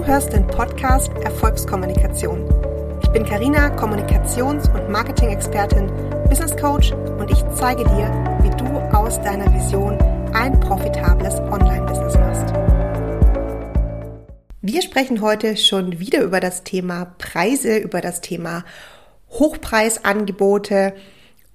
[0.00, 2.48] Du hörst den Podcast Erfolgskommunikation.
[3.02, 5.88] Ich bin Karina, Kommunikations- und Marketing-Expertin,
[6.26, 8.08] Business Coach und ich zeige dir,
[8.40, 8.64] wie du
[8.96, 9.98] aus deiner Vision
[10.32, 12.54] ein profitables Online-Business machst.
[14.62, 18.64] Wir sprechen heute schon wieder über das Thema Preise, über das Thema
[19.28, 20.94] Hochpreisangebote.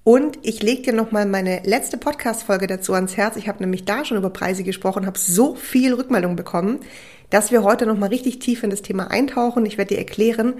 [0.04, 3.38] Und ich lege dir nochmal meine letzte Podcast-Folge dazu ans Herz.
[3.38, 6.82] Ich habe nämlich da schon über Preise gesprochen, habe so viel Rückmeldung bekommen
[7.30, 9.66] dass wir heute nochmal richtig tief in das Thema eintauchen.
[9.66, 10.56] Ich werde dir erklären,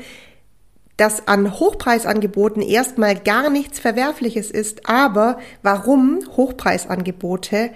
[0.98, 7.72] dass an Hochpreisangeboten erstmal gar nichts Verwerfliches ist, aber warum Hochpreisangebote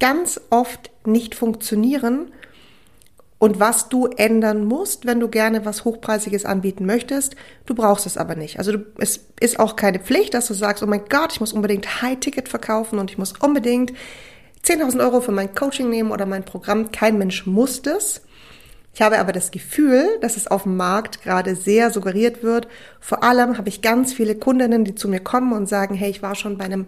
[0.00, 2.32] ganz oft nicht funktionieren
[3.38, 7.36] und was du ändern musst, wenn du gerne was Hochpreisiges anbieten möchtest.
[7.66, 8.58] Du brauchst es aber nicht.
[8.58, 11.52] Also du, es ist auch keine Pflicht, dass du sagst, oh mein Gott, ich muss
[11.52, 13.92] unbedingt High-Ticket verkaufen und ich muss unbedingt
[14.64, 16.90] 10.000 Euro für mein Coaching nehmen oder mein Programm.
[16.90, 18.22] Kein Mensch muss das.
[18.94, 22.68] Ich habe aber das Gefühl, dass es auf dem Markt gerade sehr suggeriert wird.
[23.00, 26.22] Vor allem habe ich ganz viele Kundinnen, die zu mir kommen und sagen, hey, ich
[26.22, 26.86] war schon bei einem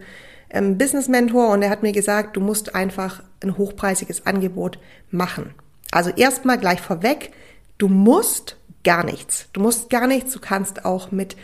[0.50, 4.78] ähm, Business Mentor und er hat mir gesagt, du musst einfach ein hochpreisiges Angebot
[5.10, 5.52] machen.
[5.90, 7.32] Also erstmal gleich vorweg,
[7.78, 9.48] du musst gar nichts.
[9.52, 10.32] Du musst gar nichts.
[10.32, 11.36] Du kannst auch mit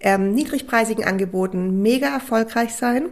[0.00, 3.08] ähm, niedrigpreisigen Angeboten mega erfolgreich sein.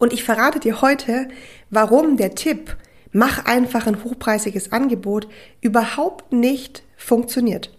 [0.00, 1.28] Und ich verrate dir heute,
[1.68, 2.74] warum der Tipp,
[3.12, 5.28] mach einfach ein hochpreisiges Angebot,
[5.60, 7.70] überhaupt nicht funktioniert.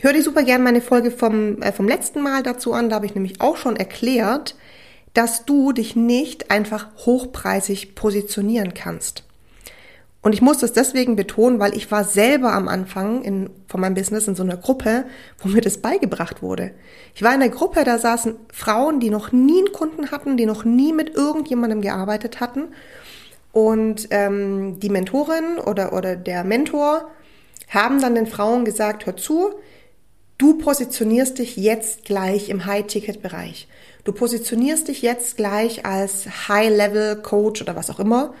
[0.00, 3.06] Hör dir super gern meine Folge vom, äh, vom letzten Mal dazu an, da habe
[3.06, 4.56] ich nämlich auch schon erklärt,
[5.14, 9.22] dass du dich nicht einfach hochpreisig positionieren kannst.
[10.22, 13.94] Und ich muss das deswegen betonen, weil ich war selber am Anfang in, von meinem
[13.94, 15.04] Business in so einer Gruppe,
[15.38, 16.70] wo mir das beigebracht wurde.
[17.14, 20.46] Ich war in einer Gruppe, da saßen Frauen, die noch nie einen Kunden hatten, die
[20.46, 22.68] noch nie mit irgendjemandem gearbeitet hatten
[23.52, 27.10] und ähm, die Mentorin oder, oder der Mentor
[27.68, 29.54] haben dann den Frauen gesagt, hör zu,
[30.38, 33.68] du positionierst dich jetzt gleich im High-Ticket-Bereich.
[34.04, 38.34] Du positionierst dich jetzt gleich als High-Level-Coach oder was auch immer.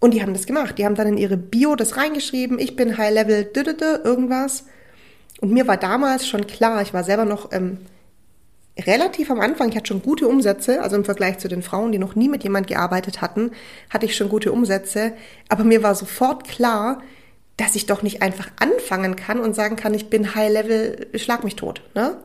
[0.00, 0.78] Und die haben das gemacht.
[0.78, 3.50] Die haben dann in ihre Bio das reingeschrieben, ich bin High-Level,
[4.04, 4.64] irgendwas.
[5.40, 7.78] Und mir war damals schon klar, ich war selber noch ähm,
[8.78, 11.98] relativ am Anfang, ich hatte schon gute Umsätze, also im Vergleich zu den Frauen, die
[11.98, 13.52] noch nie mit jemand gearbeitet hatten,
[13.90, 15.12] hatte ich schon gute Umsätze.
[15.48, 17.02] Aber mir war sofort klar,
[17.56, 21.42] dass ich doch nicht einfach anfangen kann und sagen kann, ich bin High Level, schlag
[21.42, 21.82] mich tot.
[21.94, 22.16] Ne?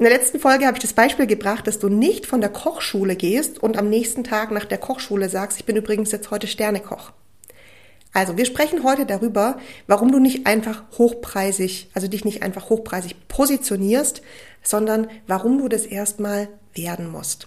[0.00, 3.16] In der letzten Folge habe ich das Beispiel gebracht, dass du nicht von der Kochschule
[3.16, 7.12] gehst und am nächsten Tag nach der Kochschule sagst, ich bin übrigens jetzt heute Sternekoch.
[8.14, 13.14] Also, wir sprechen heute darüber, warum du nicht einfach hochpreisig, also dich nicht einfach hochpreisig
[13.28, 14.22] positionierst,
[14.62, 17.46] sondern warum du das erstmal werden musst.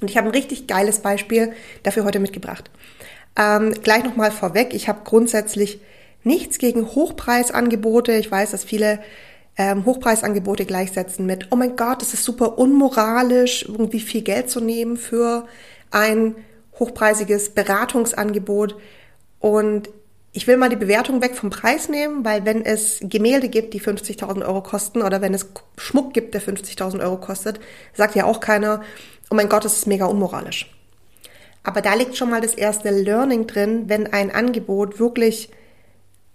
[0.00, 1.52] Und ich habe ein richtig geiles Beispiel
[1.84, 2.72] dafür heute mitgebracht.
[3.36, 5.80] Ähm, gleich nochmal vorweg, ich habe grundsätzlich
[6.24, 8.14] nichts gegen Hochpreisangebote.
[8.14, 8.98] Ich weiß, dass viele
[9.58, 14.60] ähm, Hochpreisangebote gleichsetzen mit, oh mein Gott, es ist super unmoralisch, irgendwie viel Geld zu
[14.60, 15.46] nehmen für
[15.90, 16.36] ein
[16.78, 18.76] hochpreisiges Beratungsangebot.
[19.40, 19.90] Und
[20.32, 23.80] ich will mal die Bewertung weg vom Preis nehmen, weil wenn es Gemälde gibt, die
[23.80, 27.58] 50.000 Euro kosten oder wenn es Schmuck gibt, der 50.000 Euro kostet,
[27.94, 28.82] sagt ja auch keiner,
[29.28, 30.72] oh mein Gott, das ist mega unmoralisch.
[31.64, 35.50] Aber da liegt schon mal das erste Learning drin, wenn ein Angebot wirklich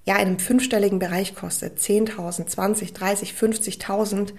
[0.06, 4.34] ja in einem fünfstelligen Bereich kostet, 10.000, 20, 30, 50.000,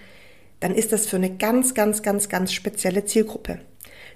[0.61, 3.61] dann ist das für eine ganz, ganz, ganz, ganz spezielle Zielgruppe.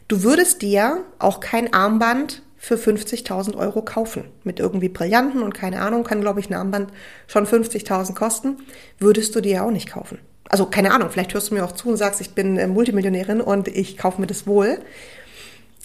[0.09, 4.25] Du würdest dir auch kein Armband für 50.000 Euro kaufen.
[4.43, 6.93] Mit irgendwie Brillanten und keine Ahnung, kann glaube ich ein Armband
[7.27, 8.57] schon 50.000 kosten.
[8.99, 10.19] Würdest du dir auch nicht kaufen.
[10.49, 13.41] Also keine Ahnung, vielleicht hörst du mir auch zu und sagst, ich bin äh, Multimillionärin
[13.41, 14.81] und ich kaufe mir das wohl.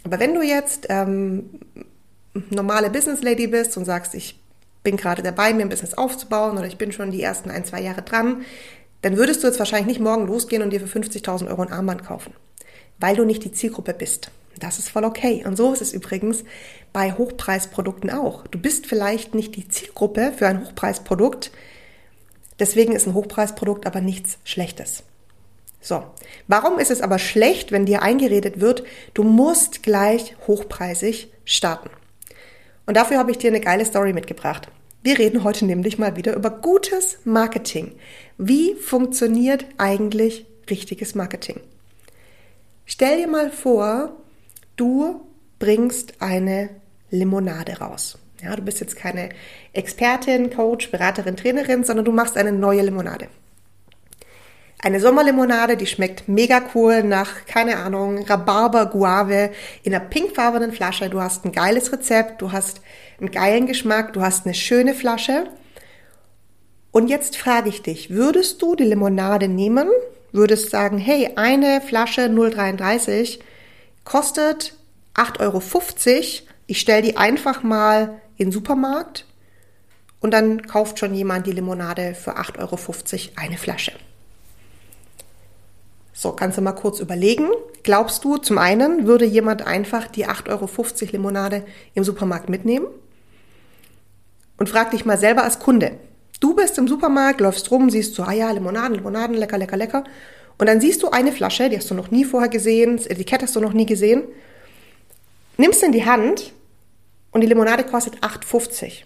[0.04, 1.60] Aber wenn du jetzt ähm,
[2.50, 4.40] normale Business Lady bist und sagst, ich
[4.84, 7.82] bin gerade dabei, mir ein Business aufzubauen oder ich bin schon die ersten ein, zwei
[7.82, 8.44] Jahre dran,
[9.02, 12.06] dann würdest du jetzt wahrscheinlich nicht morgen losgehen und dir für 50.000 Euro ein Armband
[12.06, 12.34] kaufen,
[13.00, 14.32] weil du nicht die Zielgruppe bist.
[14.60, 15.44] Das ist voll okay.
[15.46, 16.44] Und so ist es übrigens
[16.92, 18.46] bei Hochpreisprodukten auch.
[18.48, 21.52] Du bist vielleicht nicht die Zielgruppe für ein Hochpreisprodukt.
[22.60, 25.04] Deswegen ist ein Hochpreisprodukt aber nichts Schlechtes.
[25.82, 26.04] So.
[26.48, 28.84] Warum ist es aber schlecht, wenn dir eingeredet wird,
[29.14, 31.90] du musst gleich hochpreisig starten?
[32.86, 34.70] Und dafür habe ich dir eine geile Story mitgebracht.
[35.02, 37.94] Wir reden heute nämlich mal wieder über gutes Marketing.
[38.38, 41.60] Wie funktioniert eigentlich richtiges Marketing?
[42.86, 44.16] Stell dir mal vor,
[44.76, 45.22] du
[45.60, 46.70] bringst eine
[47.10, 48.18] Limonade raus.
[48.42, 49.30] Ja, du bist jetzt keine
[49.72, 53.28] Expertin, Coach, Beraterin, Trainerin, sondern du machst eine neue Limonade.
[54.84, 59.52] Eine Sommerlimonade, die schmeckt mega cool nach, keine Ahnung, Rhabarber, Guave
[59.82, 61.10] in einer pinkfarbenen Flasche.
[61.10, 62.82] Du hast ein geiles Rezept, du hast
[63.18, 65.46] einen geilen Geschmack, du hast eine schöne Flasche.
[66.92, 69.88] Und jetzt frage ich dich, würdest du die Limonade nehmen?
[70.34, 73.40] Würdest sagen, hey, eine Flasche 0,33
[74.04, 74.76] kostet
[75.16, 75.64] 8,50 Euro.
[76.68, 79.28] Ich stelle die einfach mal in den Supermarkt
[80.20, 82.78] und dann kauft schon jemand die Limonade für 8,50 Euro
[83.38, 83.94] eine Flasche.
[86.14, 87.50] So, kannst du mal kurz überlegen.
[87.82, 91.66] Glaubst du, zum einen würde jemand einfach die 8,50 Euro Limonade
[91.96, 92.88] im Supermarkt mitnehmen?
[94.58, 95.98] Und frag dich mal selber als Kunde.
[96.40, 100.04] Du bist im Supermarkt, läufst rum, siehst so, ah ja, Limonaden, Limonaden, lecker, lecker, lecker.
[100.58, 103.42] Und dann siehst du eine Flasche, die hast du noch nie vorher gesehen, das Etikett
[103.42, 104.24] hast du noch nie gesehen.
[105.58, 106.54] Nimmst in die Hand
[107.32, 109.04] und die Limonade kostet 8,50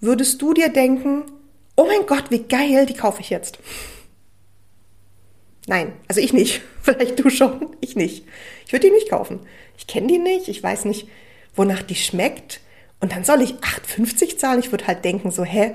[0.00, 1.24] würdest du dir denken,
[1.76, 3.58] oh mein Gott, wie geil, die kaufe ich jetzt.
[5.66, 6.62] Nein, also ich nicht.
[6.82, 8.24] Vielleicht du schon, ich nicht.
[8.64, 9.40] Ich würde die nicht kaufen.
[9.76, 11.08] Ich kenne die nicht, ich weiß nicht,
[11.54, 12.60] wonach die schmeckt.
[13.00, 14.60] Und dann soll ich 8,50 zahlen.
[14.60, 15.74] Ich würde halt denken so, hä,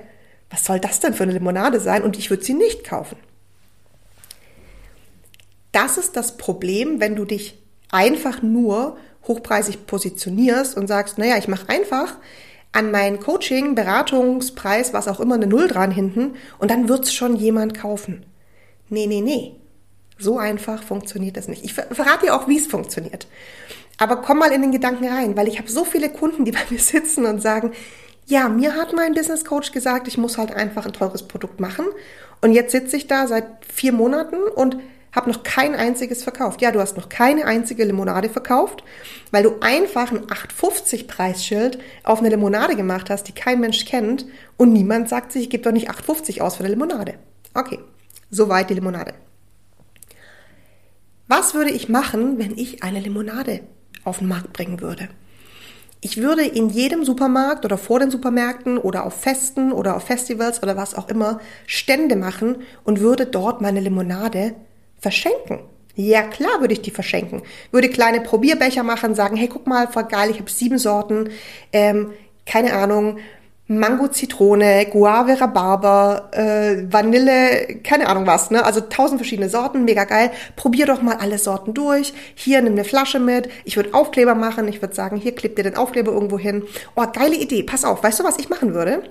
[0.50, 2.04] was soll das denn für eine Limonade sein?
[2.04, 3.18] Und ich würde sie nicht kaufen.
[5.72, 7.58] Das ist das Problem, wenn du dich
[7.90, 8.98] einfach nur
[9.28, 12.16] hochpreisig positionierst und sagst, naja, ich mache einfach
[12.74, 17.36] an mein Coaching, Beratungspreis, was auch immer, eine Null dran hinten und dann wird's schon
[17.36, 18.26] jemand kaufen.
[18.90, 19.56] Nee, nee, nee.
[20.22, 21.66] So einfach funktioniert das nicht.
[21.66, 23.26] Ich verrate dir auch, wie es funktioniert.
[23.98, 26.60] Aber komm mal in den Gedanken rein, weil ich habe so viele Kunden, die bei
[26.70, 27.72] mir sitzen und sagen,
[28.28, 31.86] ja, mir hat mein Business Coach gesagt, ich muss halt einfach ein teures Produkt machen.
[32.40, 34.78] Und jetzt sitze ich da seit vier Monaten und
[35.12, 36.62] habe noch kein einziges verkauft.
[36.62, 38.84] Ja, du hast noch keine einzige Limonade verkauft,
[39.32, 44.26] weil du einfach ein 8,50 Preisschild auf eine Limonade gemacht hast, die kein Mensch kennt
[44.56, 47.16] und niemand sagt sich, ich gebe doch nicht 8,50 aus für eine Limonade.
[47.54, 47.80] Okay,
[48.30, 49.14] soweit die Limonade.
[51.34, 53.62] Was würde ich machen, wenn ich eine Limonade
[54.04, 55.08] auf den Markt bringen würde?
[56.02, 60.62] Ich würde in jedem Supermarkt oder vor den Supermärkten oder auf Festen oder auf Festivals
[60.62, 64.56] oder was auch immer Stände machen und würde dort meine Limonade
[65.00, 65.60] verschenken.
[65.96, 67.44] Ja, klar würde ich die verschenken.
[67.72, 71.30] Würde kleine Probierbecher machen, sagen, hey, guck mal, voll geil, ich habe sieben Sorten,
[71.72, 72.12] ähm,
[72.46, 73.20] keine Ahnung,
[73.80, 78.66] Mango, Zitrone, Guave, Rhabarber, äh, Vanille, keine Ahnung was, ne?
[78.66, 80.32] Also tausend verschiedene Sorten, mega geil.
[80.56, 82.14] Probier doch mal alle Sorten durch.
[82.36, 83.50] Hier, nimm eine Flasche mit.
[83.64, 84.68] Ich würde Aufkleber machen.
[84.68, 86.64] Ich würde sagen, hier klebt dir den Aufkleber irgendwo hin.
[86.96, 87.64] Oh, geile Idee.
[87.64, 89.04] Pass auf, weißt du, was ich machen würde?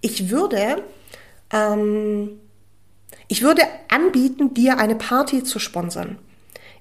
[0.00, 0.82] Ich würde
[1.52, 2.40] ähm,
[3.28, 6.18] ich würde anbieten, dir eine Party zu sponsern.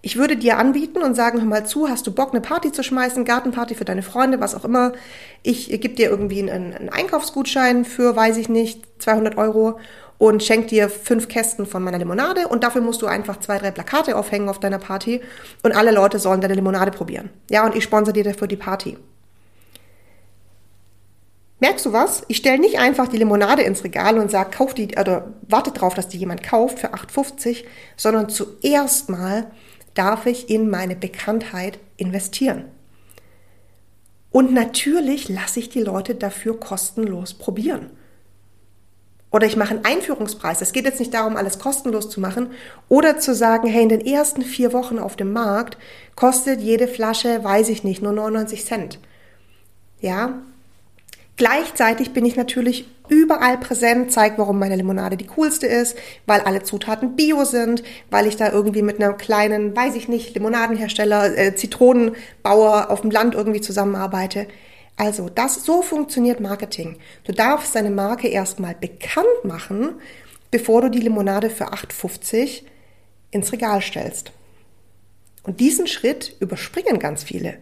[0.02, 2.84] Ich würde dir anbieten und sagen, hör mal zu, hast du Bock, eine Party zu
[2.84, 4.94] schmeißen, Gartenparty für deine Freunde, was auch immer.
[5.44, 9.78] Ich gebe dir irgendwie einen, einen Einkaufsgutschein für, weiß ich nicht, 200 Euro
[10.18, 13.72] und schenk dir fünf Kästen von meiner Limonade und dafür musst du einfach zwei, drei
[13.72, 15.22] Plakate aufhängen auf deiner Party
[15.64, 17.30] und alle Leute sollen deine Limonade probieren.
[17.50, 18.98] Ja, und ich sponsere dir dafür die Party.
[21.62, 22.24] Merkst du was?
[22.30, 25.94] Ich stelle nicht einfach die Limonade ins Regal und sage, kauf die, oder warte drauf,
[25.94, 27.66] dass die jemand kauft für 8,50,
[27.98, 29.48] sondern zuerst mal
[29.94, 32.66] darf ich in meine Bekanntheit investieren.
[34.32, 37.90] Und natürlich lasse ich die Leute dafür kostenlos probieren.
[39.32, 40.62] Oder ich mache einen Einführungspreis.
[40.62, 42.52] Es geht jetzt nicht darum, alles kostenlos zu machen.
[42.88, 45.78] Oder zu sagen, hey, in den ersten vier Wochen auf dem Markt
[46.16, 49.00] kostet jede Flasche, weiß ich nicht, nur 99 Cent.
[50.00, 50.42] Ja,
[51.40, 56.64] Gleichzeitig bin ich natürlich überall präsent, zeige, warum meine Limonade die coolste ist, weil alle
[56.64, 61.56] Zutaten bio sind, weil ich da irgendwie mit einem kleinen, weiß ich nicht, Limonadenhersteller, äh,
[61.56, 64.48] Zitronenbauer auf dem Land irgendwie zusammenarbeite.
[64.96, 66.98] Also, das, so funktioniert Marketing.
[67.24, 69.96] Du darfst deine Marke erstmal bekannt machen,
[70.52, 72.64] bevor du die Limonade für 8,50
[73.32, 74.32] ins Regal stellst.
[75.44, 77.58] Und diesen Schritt überspringen ganz viele.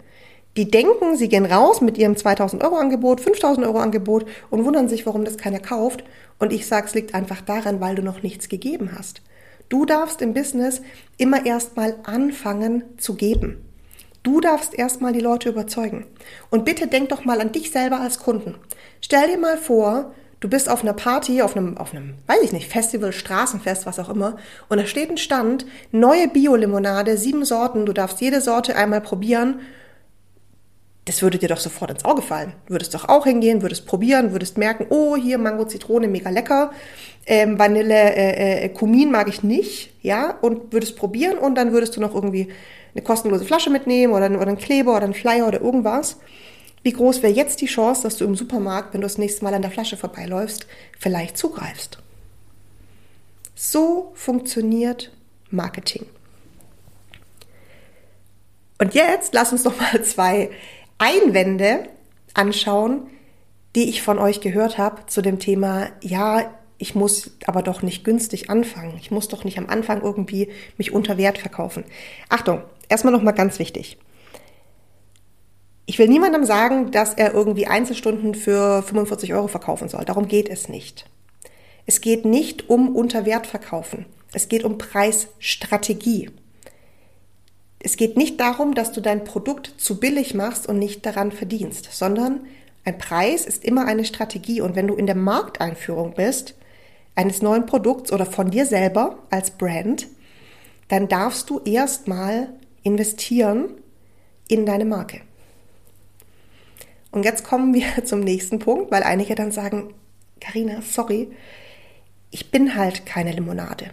[0.57, 4.89] Die denken, sie gehen raus mit ihrem 2000 Euro Angebot, 5000 Euro Angebot und wundern
[4.89, 6.03] sich, warum das keiner kauft.
[6.39, 9.21] Und ich sage, es liegt einfach daran, weil du noch nichts gegeben hast.
[9.69, 10.81] Du darfst im Business
[11.17, 13.63] immer erstmal anfangen zu geben.
[14.23, 16.07] Du darfst erstmal die Leute überzeugen.
[16.49, 18.55] Und bitte denk doch mal an dich selber als Kunden.
[18.99, 22.51] Stell dir mal vor, du bist auf einer Party, auf einem, auf einem, weiß ich
[22.51, 24.37] nicht, Festival, Straßenfest, was auch immer,
[24.69, 29.59] und da steht ein Stand, neue Bio-Limonade, sieben Sorten, du darfst jede Sorte einmal probieren
[31.07, 32.53] das würde dir doch sofort ins Auge fallen.
[32.65, 36.71] Du würdest doch auch hingehen, würdest probieren, würdest merken, oh, hier Mango, Zitrone, mega lecker.
[37.25, 41.95] Ähm, Vanille, äh, äh, Kumin mag ich nicht, ja, und würdest probieren und dann würdest
[41.95, 42.49] du noch irgendwie
[42.93, 46.17] eine kostenlose Flasche mitnehmen oder, oder einen Kleber oder einen Flyer oder irgendwas.
[46.83, 49.53] Wie groß wäre jetzt die Chance, dass du im Supermarkt, wenn du das nächste Mal
[49.53, 50.67] an der Flasche vorbeiläufst,
[50.99, 51.99] vielleicht zugreifst?
[53.55, 55.11] So funktioniert
[55.49, 56.05] Marketing.
[58.77, 60.49] Und jetzt lass uns noch mal zwei
[60.97, 61.89] Einwände
[62.33, 63.07] anschauen,
[63.75, 68.03] die ich von euch gehört habe zu dem Thema, ja, ich muss aber doch nicht
[68.03, 68.97] günstig anfangen.
[68.99, 71.83] Ich muss doch nicht am Anfang irgendwie mich unter Wert verkaufen.
[72.29, 73.97] Achtung, erstmal nochmal ganz wichtig.
[75.85, 80.05] Ich will niemandem sagen, dass er irgendwie Einzelstunden für 45 Euro verkaufen soll.
[80.05, 81.09] Darum geht es nicht.
[81.85, 84.05] Es geht nicht um Unterwert verkaufen.
[84.33, 86.29] Es geht um Preisstrategie.
[87.79, 91.89] Es geht nicht darum, dass du dein Produkt zu billig machst und nicht daran verdienst,
[91.91, 92.41] sondern
[92.83, 94.61] ein Preis ist immer eine Strategie.
[94.61, 96.55] Und wenn du in der Markteinführung bist,
[97.15, 100.07] eines neuen Produkts oder von dir selber als Brand,
[100.87, 102.49] dann darfst du erstmal
[102.83, 103.71] investieren
[104.47, 105.21] in deine Marke.
[107.11, 109.93] Und jetzt kommen wir zum nächsten Punkt, weil einige dann sagen,
[110.39, 111.29] Karina, sorry,
[112.31, 113.91] ich bin halt keine Limonade.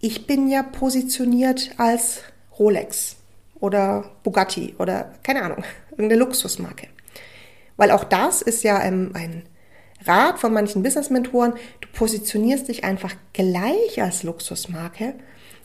[0.00, 2.22] Ich bin ja positioniert als
[2.60, 3.16] Rolex
[3.58, 6.86] oder Bugatti oder keine Ahnung, irgendeine Luxusmarke.
[7.76, 9.42] Weil auch das ist ja ein, ein
[10.04, 11.54] Rat von manchen Business-Mentoren.
[11.80, 15.14] Du positionierst dich einfach gleich als Luxusmarke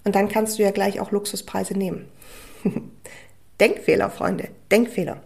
[0.03, 2.07] und dann kannst du ja gleich auch Luxuspreise nehmen.
[3.59, 5.21] Denkfehler, Freunde, Denkfehler.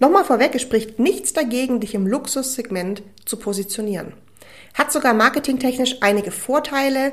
[0.00, 4.12] Nochmal vorweg, es spricht nichts dagegen, dich im Luxussegment zu positionieren.
[4.74, 7.12] Hat sogar marketingtechnisch einige Vorteile,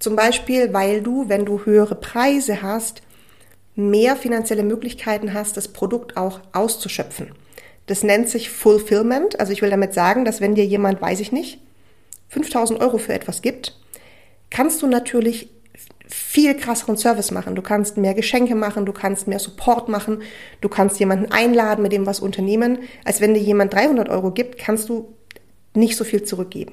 [0.00, 3.02] zum Beispiel, weil du, wenn du höhere Preise hast,
[3.76, 7.32] mehr finanzielle Möglichkeiten hast, das Produkt auch auszuschöpfen.
[7.86, 9.38] Das nennt sich Fulfillment.
[9.38, 11.60] Also ich will damit sagen, dass wenn dir jemand, weiß ich nicht,
[12.28, 13.78] 5000 Euro für etwas gibt,
[14.48, 15.50] kannst du natürlich
[16.06, 17.54] viel krasseren Service machen.
[17.54, 20.22] Du kannst mehr Geschenke machen, du kannst mehr Support machen,
[20.60, 22.78] du kannst jemanden einladen, mit dem was unternehmen.
[23.04, 25.14] Als wenn dir jemand 300 Euro gibt, kannst du
[25.74, 26.72] nicht so viel zurückgeben.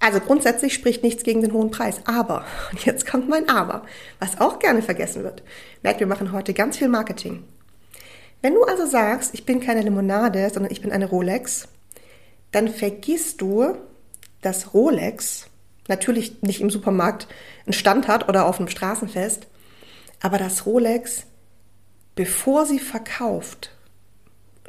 [0.00, 2.00] Also grundsätzlich spricht nichts gegen den hohen Preis.
[2.04, 3.82] Aber, und jetzt kommt mein Aber,
[4.18, 5.42] was auch gerne vergessen wird.
[5.82, 7.44] Merkt, wir machen heute ganz viel Marketing.
[8.40, 11.66] Wenn du also sagst, ich bin keine Limonade, sondern ich bin eine Rolex,
[12.52, 13.74] dann vergisst du,
[14.42, 15.46] dass Rolex
[15.88, 17.26] natürlich nicht im Supermarkt
[17.66, 19.48] einen Stand hat oder auf einem Straßenfest,
[20.20, 21.24] aber dass Rolex,
[22.14, 23.72] bevor sie verkauft,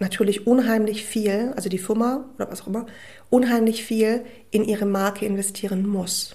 [0.01, 2.85] natürlich unheimlich viel, also die Firma oder was auch immer,
[3.29, 6.33] unheimlich viel in ihre Marke investieren muss.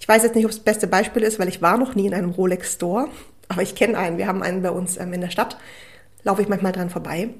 [0.00, 2.06] Ich weiß jetzt nicht, ob es das beste Beispiel ist, weil ich war noch nie
[2.06, 3.08] in einem Rolex Store,
[3.48, 4.18] aber ich kenne einen.
[4.18, 5.56] Wir haben einen bei uns ähm, in der Stadt.
[6.24, 7.30] Laufe ich manchmal dran vorbei.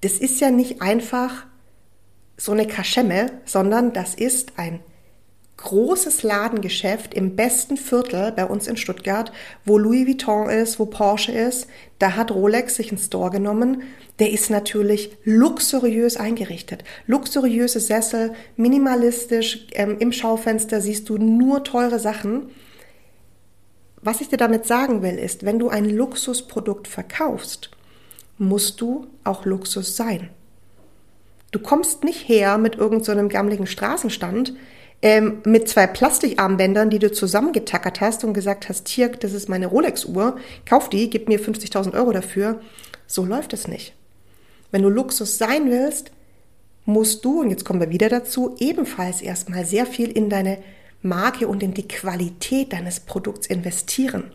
[0.00, 1.44] Das ist ja nicht einfach
[2.36, 4.80] so eine Kaschemme, sondern das ist ein
[5.62, 9.30] großes Ladengeschäft im besten Viertel bei uns in Stuttgart,
[9.64, 11.66] wo Louis Vuitton ist, wo Porsche ist.
[11.98, 13.82] Da hat Rolex sich einen Store genommen.
[14.18, 16.84] Der ist natürlich luxuriös eingerichtet.
[17.06, 19.66] Luxuriöse Sessel, minimalistisch.
[19.72, 22.50] Ähm, Im Schaufenster siehst du nur teure Sachen.
[24.00, 27.70] Was ich dir damit sagen will, ist, wenn du ein Luxusprodukt verkaufst,
[28.38, 30.30] musst du auch Luxus sein.
[31.50, 34.54] Du kommst nicht her mit irgendeinem so gammeligen Straßenstand,
[35.02, 39.66] ähm, mit zwei Plastikarmbändern, die du zusammengetackert hast und gesagt hast, hier, das ist meine
[39.66, 42.60] Rolex-Uhr, kauf die, gib mir 50.000 Euro dafür.
[43.06, 43.94] So läuft es nicht.
[44.70, 46.12] Wenn du Luxus sein willst,
[46.84, 50.58] musst du, und jetzt kommen wir wieder dazu, ebenfalls erstmal sehr viel in deine
[51.02, 54.30] Marke und in die Qualität deines Produkts investieren.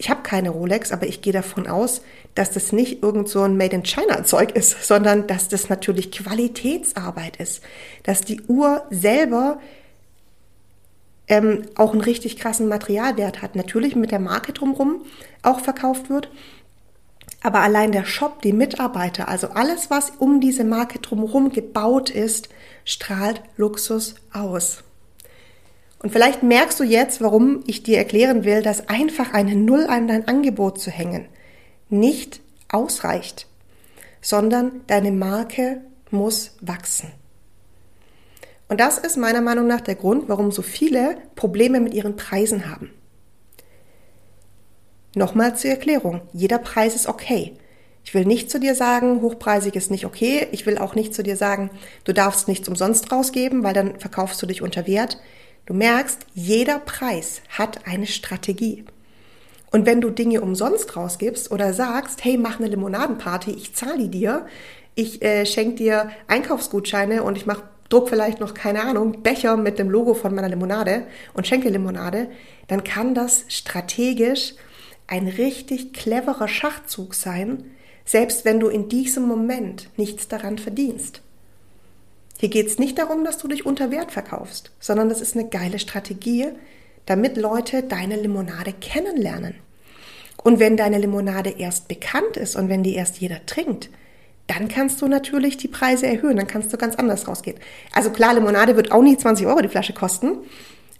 [0.00, 2.02] Ich habe keine Rolex, aber ich gehe davon aus,
[2.36, 6.12] dass das nicht irgend so ein Made in China Zeug ist, sondern dass das natürlich
[6.12, 7.62] Qualitätsarbeit ist,
[8.04, 9.60] dass die Uhr selber
[11.26, 13.56] ähm, auch einen richtig krassen Materialwert hat.
[13.56, 15.02] Natürlich mit der Marke drumherum
[15.42, 16.30] auch verkauft wird,
[17.42, 22.48] aber allein der Shop, die Mitarbeiter, also alles, was um diese Marke drumherum gebaut ist,
[22.84, 24.84] strahlt Luxus aus.
[26.00, 30.06] Und vielleicht merkst du jetzt, warum ich dir erklären will, dass einfach eine Null an
[30.06, 31.26] dein Angebot zu hängen
[31.90, 33.46] nicht ausreicht,
[34.20, 37.10] sondern deine Marke muss wachsen.
[38.68, 42.70] Und das ist meiner Meinung nach der Grund, warum so viele Probleme mit ihren Preisen
[42.70, 42.92] haben.
[45.14, 46.20] Nochmal zur Erklärung.
[46.34, 47.54] Jeder Preis ist okay.
[48.04, 50.46] Ich will nicht zu dir sagen, hochpreisig ist nicht okay.
[50.52, 51.70] Ich will auch nicht zu dir sagen,
[52.04, 55.18] du darfst nichts umsonst rausgeben, weil dann verkaufst du dich unter Wert.
[55.66, 58.84] Du merkst, jeder Preis hat eine Strategie.
[59.70, 64.08] Und wenn du Dinge umsonst rausgibst oder sagst, hey, mach eine Limonadenparty, ich zahle die
[64.08, 64.46] dir,
[64.94, 69.78] ich äh, schenke dir Einkaufsgutscheine und ich mach druck vielleicht noch, keine Ahnung, Becher mit
[69.78, 72.28] dem Logo von meiner Limonade und schenke Limonade,
[72.66, 74.54] dann kann das strategisch
[75.06, 77.64] ein richtig cleverer Schachzug sein,
[78.04, 81.22] selbst wenn du in diesem Moment nichts daran verdienst.
[82.38, 85.48] Hier geht es nicht darum, dass du dich unter Wert verkaufst, sondern das ist eine
[85.48, 86.46] geile Strategie,
[87.04, 89.54] damit Leute deine Limonade kennenlernen.
[90.44, 93.90] Und wenn deine Limonade erst bekannt ist und wenn die erst jeder trinkt,
[94.46, 97.58] dann kannst du natürlich die Preise erhöhen, dann kannst du ganz anders rausgehen.
[97.92, 100.38] Also klar, Limonade wird auch nie 20 Euro die Flasche kosten,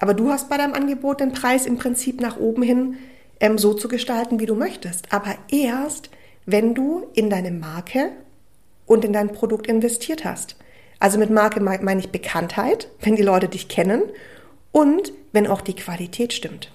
[0.00, 2.96] aber du hast bei deinem Angebot den Preis im Prinzip nach oben hin
[3.38, 5.12] ähm, so zu gestalten, wie du möchtest.
[5.12, 6.10] Aber erst,
[6.46, 8.10] wenn du in deine Marke
[8.86, 10.56] und in dein Produkt investiert hast.
[11.00, 14.02] Also mit Marke meine ich Bekanntheit, wenn die Leute dich kennen
[14.72, 16.70] und wenn auch die Qualität stimmt.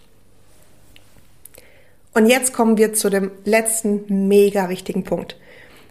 [2.13, 5.36] Und jetzt kommen wir zu dem letzten mega wichtigen Punkt.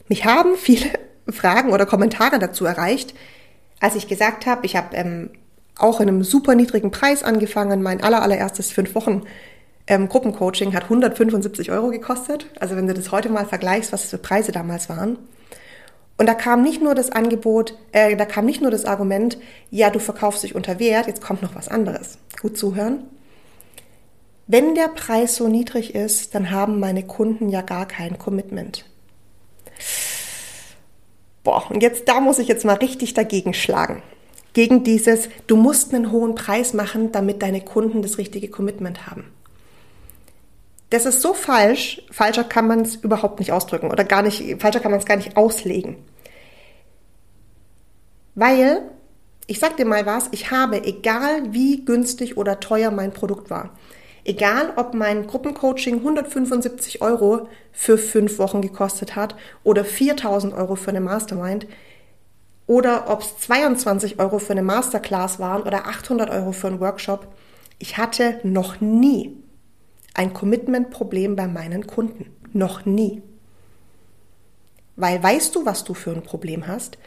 [0.09, 0.87] Mich haben viele
[1.29, 3.15] Fragen oder Kommentare dazu erreicht,
[3.81, 5.31] als ich gesagt habe, ich habe ähm,
[5.77, 7.83] auch in einem super niedrigen Preis angefangen.
[7.83, 8.23] Mein aller,
[8.73, 9.23] fünf Wochen
[9.87, 12.47] ähm, Gruppencoaching hat 175 Euro gekostet.
[12.61, 15.19] Also wenn du das heute mal vergleichst, was es für Preise damals waren.
[16.19, 19.39] Und da kam nicht nur das Angebot, äh, da kam nicht nur das Argument,
[19.71, 22.19] ja, du verkaufst dich unter Wert, jetzt kommt noch was anderes.
[22.41, 23.05] Gut zuhören.
[24.47, 28.85] Wenn der Preis so niedrig ist, dann haben meine Kunden ja gar kein Commitment.
[31.45, 34.03] Boah, und jetzt, da muss ich jetzt mal richtig dagegen schlagen.
[34.53, 39.33] Gegen dieses, du musst einen hohen Preis machen, damit deine Kunden das richtige Commitment haben.
[40.93, 44.79] Das ist so falsch, falscher kann man es überhaupt nicht ausdrücken oder gar nicht, falscher
[44.79, 45.97] kann man es gar nicht auslegen.
[48.35, 48.83] Weil,
[49.47, 53.71] ich sag dir mal was, ich habe, egal wie günstig oder teuer mein Produkt war,
[54.25, 59.35] egal ob mein Gruppencoaching 175 Euro für fünf Wochen gekostet hat
[59.65, 61.67] oder 4000 Euro für eine Mastermind,
[62.67, 67.29] oder ob es 22 Euro für eine Masterclass waren oder 800 Euro für einen Workshop.
[67.79, 69.43] Ich hatte noch nie
[70.15, 72.31] ein Commitment-Problem bei meinen Kunden.
[72.53, 73.23] Noch nie.
[74.97, 76.99] Weil weißt du, was du für ein Problem hast?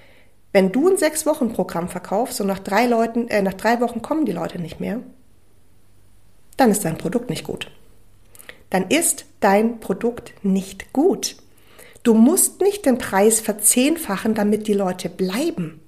[0.52, 4.32] Wenn du ein Sechs-Wochen-Programm verkaufst und nach drei, Leuten, äh, nach drei Wochen kommen die
[4.32, 5.02] Leute nicht mehr,
[6.58, 7.70] dann ist dein Produkt nicht gut.
[8.70, 11.36] Dann ist dein Produkt nicht gut.
[12.04, 15.82] Du musst nicht den Preis verzehnfachen, damit die Leute bleiben.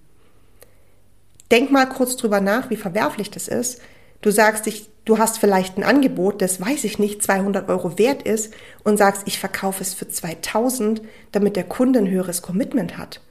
[1.52, 3.82] Denk mal kurz drüber nach, wie verwerflich das ist.
[4.22, 8.24] Du sagst, ich, du hast vielleicht ein Angebot, das weiß ich nicht, 200 Euro wert
[8.24, 13.22] ist und sagst, ich verkaufe es für 2000, damit der Kunde ein höheres Commitment hat.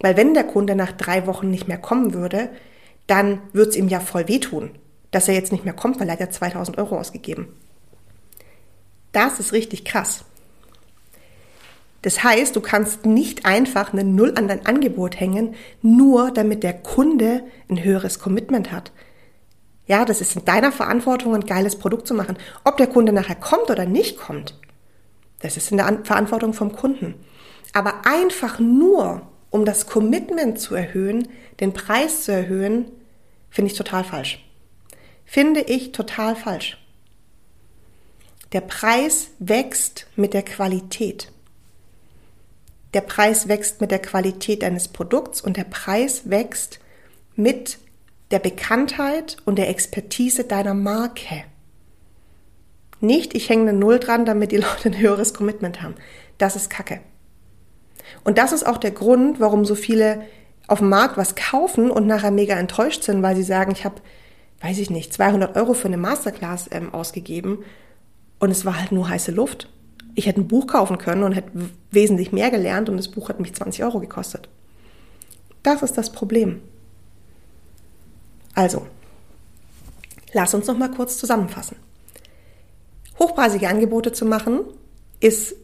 [0.00, 2.48] Weil wenn der Kunde nach drei Wochen nicht mehr kommen würde,
[3.06, 4.70] dann wird es ihm ja voll wehtun,
[5.10, 7.48] dass er jetzt nicht mehr kommt, weil er hat ja 2000 Euro ausgegeben.
[9.12, 10.24] Das ist richtig krass.
[12.02, 16.74] Das heißt, du kannst nicht einfach eine Null an dein Angebot hängen, nur damit der
[16.74, 18.92] Kunde ein höheres Commitment hat.
[19.88, 22.36] Ja, das ist in deiner Verantwortung, ein geiles Produkt zu machen.
[22.62, 24.54] Ob der Kunde nachher kommt oder nicht kommt,
[25.40, 27.14] das ist in der Verantwortung vom Kunden.
[27.72, 31.28] Aber einfach nur, um das Commitment zu erhöhen,
[31.60, 32.90] den Preis zu erhöhen,
[33.48, 34.44] finde ich total falsch.
[35.24, 36.76] Finde ich total falsch.
[38.52, 41.32] Der Preis wächst mit der Qualität.
[42.92, 46.78] Der Preis wächst mit der Qualität deines Produkts und der Preis wächst
[47.36, 47.78] mit
[48.30, 51.44] der Bekanntheit und der Expertise deiner Marke.
[53.00, 55.94] Nicht, ich hänge eine Null dran, damit die Leute ein höheres Commitment haben.
[56.36, 57.00] Das ist Kacke.
[58.24, 60.22] Und das ist auch der Grund, warum so viele
[60.66, 63.96] auf dem Markt was kaufen und nachher mega enttäuscht sind, weil sie sagen, ich habe,
[64.60, 67.64] weiß ich nicht, 200 Euro für eine Masterclass ähm, ausgegeben
[68.38, 69.68] und es war halt nur heiße Luft.
[70.14, 71.52] Ich hätte ein Buch kaufen können und hätte
[71.90, 74.48] wesentlich mehr gelernt und das Buch hat mich 20 Euro gekostet.
[75.62, 76.60] Das ist das Problem.
[78.58, 78.88] Also,
[80.32, 81.76] lass uns noch mal kurz zusammenfassen.
[83.16, 84.64] Hochpreisige Angebote zu machen
[85.20, 85.54] ist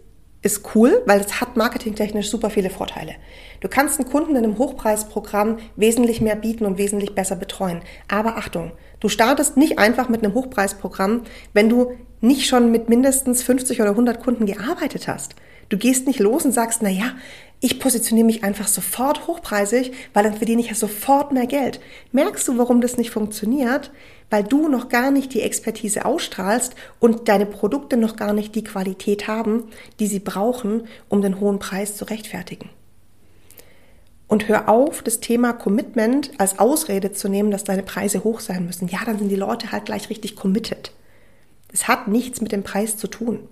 [0.42, 3.14] ist cool, weil es hat marketingtechnisch super viele Vorteile.
[3.60, 7.80] Du kannst einen Kunden in einem Hochpreisprogramm wesentlich mehr bieten und wesentlich besser betreuen.
[8.08, 13.42] Aber Achtung, du startest nicht einfach mit einem Hochpreisprogramm, wenn du nicht schon mit mindestens
[13.42, 15.34] 50 oder 100 Kunden gearbeitet hast.
[15.68, 17.12] Du gehst nicht los und sagst, na ja,
[17.60, 21.80] ich positioniere mich einfach sofort hochpreisig, weil dann verdiene ich ja sofort mehr Geld.
[22.12, 23.90] Merkst du, warum das nicht funktioniert?
[24.28, 28.64] Weil du noch gar nicht die Expertise ausstrahlst und deine Produkte noch gar nicht die
[28.64, 29.64] Qualität haben,
[29.98, 32.68] die sie brauchen, um den hohen Preis zu rechtfertigen.
[34.26, 38.66] Und hör auf, das Thema Commitment als Ausrede zu nehmen, dass deine Preise hoch sein
[38.66, 38.88] müssen.
[38.88, 40.92] Ja, dann sind die Leute halt gleich richtig committed.
[41.72, 43.48] Es hat nichts mit dem Preis zu tun.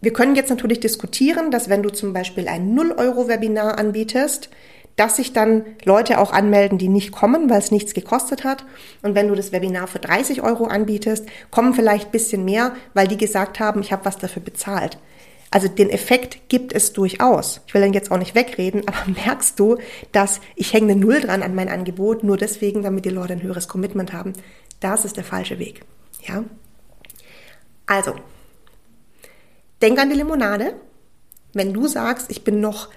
[0.00, 4.50] Wir können jetzt natürlich diskutieren, dass wenn du zum Beispiel ein 0-Euro-Webinar anbietest,
[4.96, 8.64] dass sich dann Leute auch anmelden, die nicht kommen, weil es nichts gekostet hat.
[9.02, 13.06] Und wenn du das Webinar für 30 Euro anbietest, kommen vielleicht ein bisschen mehr, weil
[13.06, 14.98] die gesagt haben, ich habe was dafür bezahlt.
[15.50, 17.60] Also den Effekt gibt es durchaus.
[17.66, 19.76] Ich will den jetzt auch nicht wegreden, aber merkst du,
[20.12, 23.42] dass ich hänge eine Null dran an mein Angebot, nur deswegen, damit die Leute ein
[23.42, 24.32] höheres Commitment haben.
[24.80, 25.82] Das ist der falsche Weg.
[26.26, 26.44] Ja?
[27.86, 28.14] Also,
[29.82, 30.74] Denk an die Limonade.
[31.52, 32.88] Wenn du sagst, ich bin noch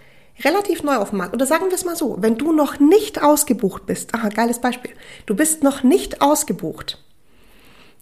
[0.44, 1.34] relativ neu auf dem Markt.
[1.34, 4.92] Oder sagen wir es mal so, wenn du noch nicht ausgebucht bist, aha, geiles Beispiel,
[5.26, 7.04] du bist noch nicht ausgebucht,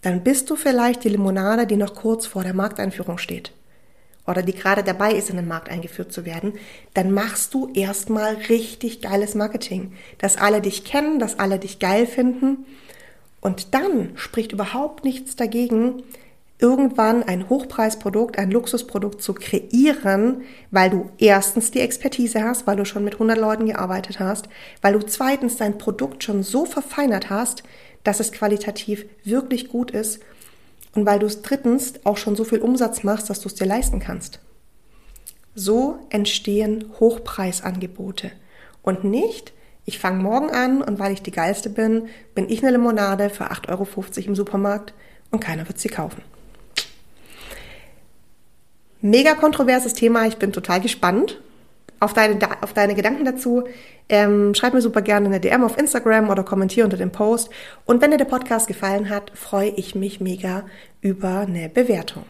[0.02, 3.52] dann bist du vielleicht die Limonade, die noch kurz vor der Markteinführung steht
[4.26, 6.52] oder die gerade dabei ist, in den Markt eingeführt zu werden,
[6.92, 12.06] dann machst du erstmal richtig geiles Marketing, dass alle dich kennen, dass alle dich geil
[12.06, 12.66] finden
[13.40, 16.02] und dann spricht überhaupt nichts dagegen,
[16.60, 22.84] irgendwann ein Hochpreisprodukt, ein Luxusprodukt zu kreieren, weil du erstens die Expertise hast, weil du
[22.84, 24.48] schon mit 100 Leuten gearbeitet hast,
[24.82, 27.62] weil du zweitens dein Produkt schon so verfeinert hast,
[28.02, 30.20] dass es qualitativ wirklich gut ist
[30.94, 33.66] und weil du es drittens auch schon so viel Umsatz machst, dass du es dir
[33.66, 34.40] leisten kannst.
[35.54, 38.32] So entstehen Hochpreisangebote
[38.82, 39.52] und nicht,
[39.84, 43.50] ich fange morgen an und weil ich die geilste bin, bin ich eine Limonade für
[43.50, 43.86] 8,50 Euro
[44.26, 44.92] im Supermarkt
[45.30, 46.22] und keiner wird sie kaufen.
[49.00, 51.40] Mega kontroverses Thema, ich bin total gespannt
[52.00, 53.64] auf deine, auf deine Gedanken dazu.
[54.08, 57.50] Ähm, schreib mir super gerne eine DM auf Instagram oder kommentiere unter dem Post.
[57.84, 60.64] Und wenn dir der Podcast gefallen hat, freue ich mich mega
[61.00, 62.24] über eine Bewertung.